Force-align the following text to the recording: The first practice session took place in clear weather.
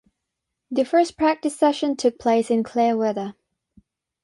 The 0.71 0.83
first 0.83 1.15
practice 1.15 1.55
session 1.55 1.95
took 1.95 2.17
place 2.17 2.49
in 2.49 2.63
clear 2.63 2.97
weather. 2.97 3.35